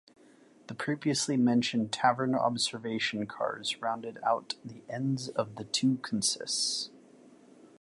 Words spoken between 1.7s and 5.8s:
tavern-observation cars rounded out the ends of the